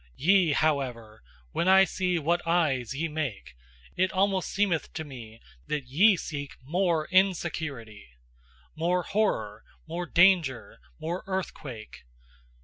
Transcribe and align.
Ye, 0.15 0.53
however, 0.53 1.21
when 1.51 1.67
I 1.67 1.83
see 1.83 2.17
what 2.17 2.41
eyes 2.47 2.95
ye 2.95 3.07
make, 3.07 3.53
it 3.95 4.11
almost 4.11 4.49
seemeth 4.49 4.91
to 4.93 5.03
me 5.03 5.39
that 5.67 5.85
ye 5.85 6.17
seek 6.17 6.53
MORE 6.63 7.07
INSECURITY, 7.11 8.07
More 8.75 9.03
horror, 9.03 9.63
more 9.85 10.07
danger, 10.07 10.79
more 10.97 11.23
earthquake. 11.27 11.99